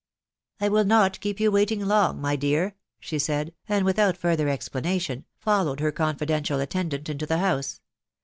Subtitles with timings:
[0.59, 5.25] "I will not keep yon waiting long, my dear," she said; and, without further explanation,
[5.37, 7.81] followed her confidential attendant into the house.